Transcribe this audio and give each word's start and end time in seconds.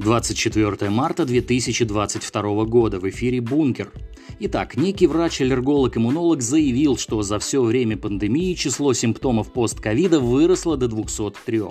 24 0.00 0.88
марта 0.88 1.26
2022 1.26 2.64
года 2.64 2.98
в 2.98 3.06
эфире 3.10 3.42
«Бункер». 3.42 3.92
Итак, 4.38 4.76
некий 4.76 5.06
врач-аллерголог-иммунолог 5.06 6.40
заявил, 6.40 6.96
что 6.96 7.22
за 7.22 7.38
все 7.38 7.62
время 7.62 7.96
пандемии 7.96 8.54
число 8.54 8.92
симптомов 8.92 9.52
постковида 9.52 10.20
выросло 10.20 10.76
до 10.76 10.88
203. 10.88 11.62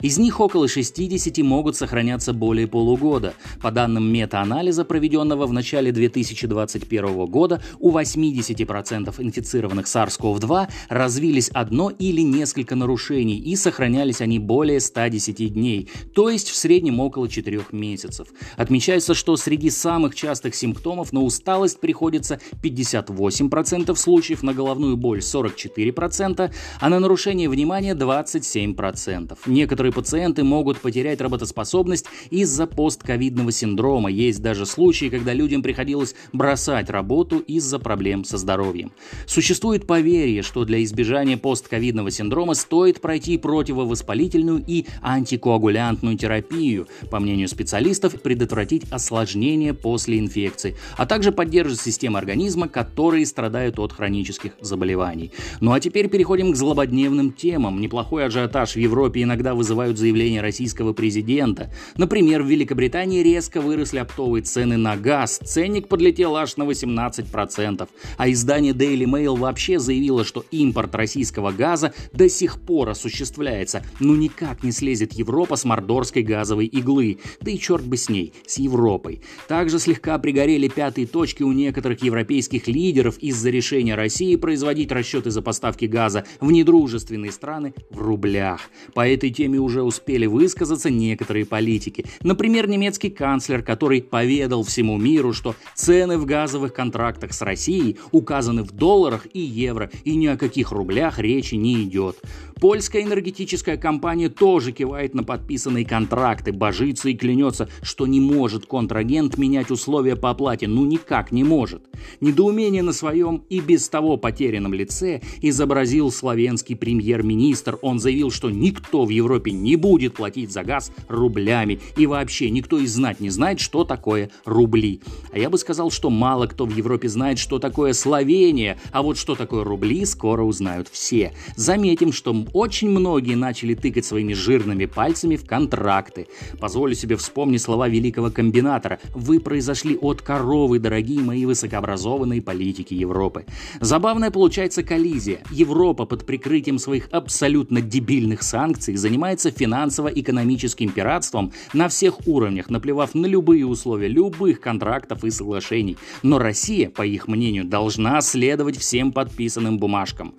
Из 0.00 0.18
них 0.18 0.40
около 0.40 0.68
60 0.68 1.38
могут 1.38 1.76
сохраняться 1.76 2.32
более 2.32 2.66
полугода. 2.66 3.34
По 3.60 3.70
данным 3.70 4.12
мета-анализа, 4.12 4.84
проведенного 4.84 5.46
в 5.46 5.52
начале 5.52 5.92
2021 5.92 7.26
года, 7.26 7.62
у 7.78 7.90
80% 7.90 9.14
инфицированных 9.18 9.86
SARS-CoV-2 9.86 10.68
развились 10.88 11.48
одно 11.48 11.90
или 11.90 12.20
несколько 12.20 12.76
нарушений 12.76 13.38
и 13.38 13.56
сохранялись 13.56 14.20
они 14.20 14.38
более 14.38 14.80
110 14.80 15.52
дней, 15.54 15.88
то 16.14 16.28
есть 16.28 16.48
в 16.48 16.56
среднем 16.56 17.00
около 17.00 17.28
4 17.28 17.62
месяцев. 17.72 18.28
Отмечается, 18.56 19.14
что 19.14 19.36
среди 19.36 19.70
самых 19.70 20.14
частых 20.14 20.54
симптомов 20.54 21.12
на 21.12 21.22
усталость 21.22 21.80
приходится 22.02 22.40
58% 22.62 23.94
случаев, 23.94 24.42
на 24.42 24.52
головную 24.54 24.96
боль 24.96 25.20
44%, 25.20 26.52
а 26.80 26.88
на 26.88 26.98
нарушение 26.98 27.48
внимания 27.48 27.94
27%. 27.94 29.38
Некоторые 29.46 29.92
пациенты 29.92 30.42
могут 30.42 30.80
потерять 30.80 31.20
работоспособность 31.20 32.06
из-за 32.30 32.66
постковидного 32.66 33.52
синдрома. 33.52 34.10
Есть 34.10 34.42
даже 34.42 34.66
случаи, 34.66 35.10
когда 35.10 35.32
людям 35.32 35.62
приходилось 35.62 36.16
бросать 36.32 36.90
работу 36.90 37.38
из-за 37.38 37.78
проблем 37.78 38.24
со 38.24 38.36
здоровьем. 38.36 38.90
Существует 39.26 39.86
поверье, 39.86 40.42
что 40.42 40.64
для 40.64 40.82
избежания 40.82 41.36
постковидного 41.36 42.10
синдрома 42.10 42.54
стоит 42.54 43.00
пройти 43.00 43.38
противовоспалительную 43.38 44.64
и 44.66 44.86
антикоагулянтную 45.02 46.18
терапию, 46.18 46.88
по 47.12 47.20
мнению 47.20 47.46
специалистов 47.46 48.20
предотвратить 48.20 48.90
осложнения 48.90 49.72
после 49.72 50.18
инфекции, 50.18 50.76
а 50.96 51.06
также 51.06 51.30
поддерживать 51.30 51.81
системы 51.82 52.18
организма, 52.18 52.68
которые 52.68 53.26
страдают 53.26 53.78
от 53.78 53.92
хронических 53.92 54.52
заболеваний. 54.60 55.32
Ну 55.60 55.72
а 55.72 55.80
теперь 55.80 56.08
переходим 56.08 56.52
к 56.52 56.56
злободневным 56.56 57.32
темам. 57.32 57.80
Неплохой 57.80 58.26
ажиотаж 58.26 58.74
в 58.74 58.78
Европе 58.78 59.22
иногда 59.22 59.54
вызывают 59.54 59.98
заявления 59.98 60.40
российского 60.40 60.92
президента. 60.92 61.72
Например, 61.96 62.42
в 62.42 62.46
Великобритании 62.46 63.22
резко 63.22 63.60
выросли 63.60 63.98
оптовые 63.98 64.42
цены 64.42 64.76
на 64.76 64.96
газ, 64.96 65.40
ценник 65.44 65.88
подлетел 65.88 66.36
аж 66.36 66.56
на 66.56 66.64
18%, 66.64 67.88
а 68.16 68.30
издание 68.30 68.72
Daily 68.72 69.04
Mail 69.04 69.36
вообще 69.36 69.78
заявило, 69.78 70.24
что 70.24 70.44
импорт 70.50 70.94
российского 70.94 71.50
газа 71.50 71.92
до 72.12 72.28
сих 72.28 72.60
пор 72.60 72.90
осуществляется, 72.90 73.84
но 74.00 74.16
никак 74.16 74.62
не 74.62 74.72
слезет 74.72 75.12
Европа 75.12 75.56
с 75.56 75.64
мордорской 75.64 76.22
газовой 76.22 76.66
иглы, 76.66 77.18
да 77.40 77.50
и 77.50 77.58
черт 77.58 77.84
бы 77.84 77.96
с 77.96 78.08
ней, 78.08 78.32
с 78.46 78.58
Европой. 78.58 79.20
Также 79.48 79.78
слегка 79.78 80.18
пригорели 80.18 80.68
пятые 80.68 81.06
точки 81.06 81.42
у 81.42 81.52
некоторых 81.52 81.71
европейских 82.02 82.68
лидеров 82.68 83.18
из-за 83.18 83.50
решения 83.50 83.94
России 83.94 84.36
производить 84.36 84.92
расчеты 84.92 85.30
за 85.30 85.42
поставки 85.42 85.86
газа 85.86 86.24
в 86.40 86.50
недружественные 86.50 87.32
страны 87.32 87.74
в 87.90 88.00
рублях. 88.00 88.60
По 88.94 89.08
этой 89.08 89.30
теме 89.30 89.58
уже 89.58 89.82
успели 89.82 90.26
высказаться 90.26 90.90
некоторые 90.90 91.46
политики. 91.46 92.04
Например, 92.22 92.68
немецкий 92.68 93.10
канцлер, 93.10 93.62
который 93.62 94.02
поведал 94.02 94.62
всему 94.62 94.98
миру, 94.98 95.32
что 95.32 95.54
цены 95.74 96.18
в 96.18 96.26
газовых 96.26 96.72
контрактах 96.72 97.32
с 97.32 97.42
Россией 97.42 97.96
указаны 98.10 98.62
в 98.62 98.72
долларах 98.72 99.26
и 99.32 99.40
евро, 99.40 99.90
и 100.04 100.16
ни 100.16 100.26
о 100.26 100.36
каких 100.36 100.72
рублях 100.72 101.18
речи 101.18 101.54
не 101.54 101.82
идет. 101.82 102.20
Польская 102.62 103.02
энергетическая 103.02 103.76
компания 103.76 104.28
тоже 104.28 104.70
кивает 104.70 105.14
на 105.14 105.24
подписанные 105.24 105.84
контракты, 105.84 106.52
божится 106.52 107.08
и 107.08 107.14
клянется, 107.14 107.68
что 107.82 108.06
не 108.06 108.20
может 108.20 108.66
контрагент 108.66 109.36
менять 109.36 109.72
условия 109.72 110.14
по 110.14 110.30
оплате, 110.30 110.68
ну 110.68 110.84
никак 110.84 111.32
не 111.32 111.42
может. 111.42 111.82
Недоумение 112.20 112.84
на 112.84 112.92
своем 112.92 113.42
и 113.48 113.58
без 113.58 113.88
того 113.88 114.16
потерянном 114.16 114.74
лице 114.74 115.22
изобразил 115.40 116.12
славянский 116.12 116.76
премьер-министр. 116.76 117.80
Он 117.82 117.98
заявил, 117.98 118.30
что 118.30 118.48
никто 118.48 119.06
в 119.06 119.08
Европе 119.08 119.50
не 119.50 119.74
будет 119.74 120.14
платить 120.14 120.52
за 120.52 120.62
газ 120.62 120.92
рублями, 121.08 121.80
и 121.96 122.06
вообще 122.06 122.48
никто 122.48 122.78
и 122.78 122.86
знать 122.86 123.18
не 123.18 123.30
знает, 123.30 123.58
что 123.58 123.82
такое 123.82 124.30
рубли. 124.44 125.00
А 125.32 125.38
я 125.40 125.50
бы 125.50 125.58
сказал, 125.58 125.90
что 125.90 126.10
мало 126.10 126.46
кто 126.46 126.64
в 126.64 126.76
Европе 126.76 127.08
знает, 127.08 127.40
что 127.40 127.58
такое 127.58 127.92
Словения, 127.92 128.78
а 128.92 129.02
вот 129.02 129.18
что 129.18 129.34
такое 129.34 129.64
рубли, 129.64 130.04
скоро 130.04 130.44
узнают 130.44 130.86
все. 130.86 131.32
Заметим, 131.56 132.12
что 132.12 132.32
очень 132.52 132.90
многие 132.90 133.34
начали 133.34 133.74
тыкать 133.74 134.04
своими 134.04 134.32
жирными 134.32 134.86
пальцами 134.86 135.36
в 135.36 135.46
контракты. 135.46 136.26
Позволю 136.60 136.94
себе 136.94 137.16
вспомнить 137.16 137.62
слова 137.62 137.88
великого 137.88 138.30
комбинатора. 138.30 138.98
Вы 139.14 139.40
произошли 139.40 139.96
от 139.96 140.22
коровы, 140.22 140.78
дорогие 140.78 141.20
мои 141.20 141.46
высокообразованные 141.46 142.42
политики 142.42 142.94
Европы. 142.94 143.46
Забавная 143.80 144.30
получается 144.30 144.82
коллизия. 144.82 145.40
Европа 145.50 146.04
под 146.04 146.26
прикрытием 146.26 146.78
своих 146.78 147.08
абсолютно 147.10 147.80
дебильных 147.80 148.42
санкций 148.42 148.96
занимается 148.96 149.50
финансово-экономическим 149.50 150.90
пиратством 150.90 151.52
на 151.72 151.88
всех 151.88 152.26
уровнях, 152.26 152.70
наплевав 152.70 153.14
на 153.14 153.26
любые 153.26 153.66
условия, 153.66 154.08
любых 154.08 154.60
контрактов 154.60 155.24
и 155.24 155.30
соглашений. 155.30 155.96
Но 156.22 156.38
Россия, 156.38 156.90
по 156.90 157.02
их 157.02 157.28
мнению, 157.28 157.64
должна 157.64 158.20
следовать 158.20 158.76
всем 158.78 159.12
подписанным 159.12 159.78
бумажкам. 159.78 160.34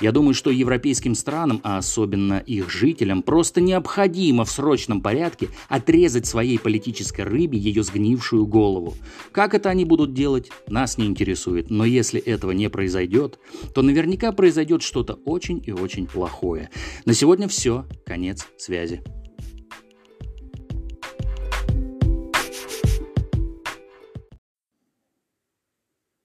Я 0.00 0.12
думаю, 0.12 0.32
что 0.34 0.50
европейским 0.50 1.14
странам, 1.14 1.60
а 1.62 1.78
особенно 1.78 2.38
их 2.38 2.70
жителям, 2.70 3.22
просто 3.22 3.60
необходимо 3.60 4.44
в 4.44 4.50
срочном 4.50 5.02
порядке 5.02 5.48
отрезать 5.68 6.26
своей 6.26 6.58
политической 6.58 7.22
рыбе 7.22 7.58
ее 7.58 7.82
сгнившую 7.82 8.46
голову. 8.46 8.94
Как 9.32 9.54
это 9.54 9.68
они 9.68 9.84
будут 9.84 10.14
делать, 10.14 10.50
нас 10.66 10.96
не 10.96 11.06
интересует. 11.06 11.70
Но 11.70 11.84
если 11.84 12.20
этого 12.20 12.52
не 12.52 12.70
произойдет, 12.70 13.38
то 13.74 13.82
наверняка 13.82 14.32
произойдет 14.32 14.82
что-то 14.82 15.14
очень 15.24 15.62
и 15.66 15.72
очень 15.72 16.06
плохое. 16.06 16.70
На 17.04 17.12
сегодня 17.12 17.46
все. 17.48 17.86
Конец 18.06 18.46
связи. 18.56 19.02